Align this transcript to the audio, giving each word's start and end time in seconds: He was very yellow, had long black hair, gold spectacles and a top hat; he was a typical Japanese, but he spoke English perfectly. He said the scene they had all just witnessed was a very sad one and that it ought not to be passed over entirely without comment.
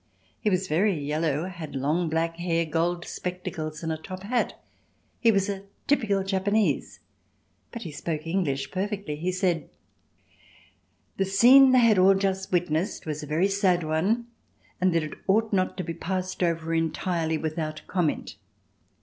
He 0.39 0.49
was 0.49 0.67
very 0.67 0.97
yellow, 0.97 1.45
had 1.47 1.75
long 1.75 2.09
black 2.09 2.37
hair, 2.37 2.65
gold 2.65 3.05
spectacles 3.05 3.83
and 3.83 3.91
a 3.91 3.97
top 3.97 4.23
hat; 4.23 4.59
he 5.19 5.31
was 5.31 5.47
a 5.47 5.61
typical 5.85 6.23
Japanese, 6.23 7.01
but 7.71 7.83
he 7.83 7.91
spoke 7.91 8.25
English 8.25 8.71
perfectly. 8.71 9.15
He 9.15 9.31
said 9.31 9.69
the 11.17 11.25
scene 11.25 11.71
they 11.71 11.77
had 11.81 11.99
all 11.99 12.15
just 12.15 12.51
witnessed 12.51 13.05
was 13.05 13.21
a 13.21 13.27
very 13.27 13.47
sad 13.47 13.83
one 13.83 14.25
and 14.81 14.91
that 14.95 15.03
it 15.03 15.19
ought 15.27 15.53
not 15.53 15.77
to 15.77 15.83
be 15.83 15.93
passed 15.93 16.41
over 16.41 16.73
entirely 16.73 17.37
without 17.37 17.83
comment. 17.85 18.37